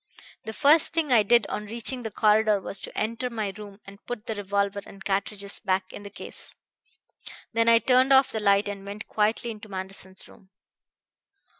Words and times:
"The 0.45 0.53
first 0.53 0.93
thing 0.93 1.13
I 1.13 1.21
did 1.21 1.45
on 1.45 1.67
reaching 1.67 2.01
the 2.01 2.09
corridor 2.09 2.59
was 2.59 2.81
to 2.81 2.97
enter 2.97 3.29
my 3.29 3.53
room 3.55 3.79
and 3.85 4.03
put 4.07 4.25
the 4.25 4.33
revolver 4.33 4.81
and 4.83 5.05
cartridges 5.05 5.59
back 5.59 5.93
in 5.93 6.01
the 6.01 6.09
case. 6.09 6.55
Then 7.53 7.69
I 7.69 7.77
turned 7.77 8.11
off 8.11 8.31
the 8.31 8.39
light 8.39 8.67
and 8.67 8.83
went 8.83 9.07
quietly 9.07 9.51
into 9.51 9.69
Manderson's 9.69 10.27
room. 10.27 10.49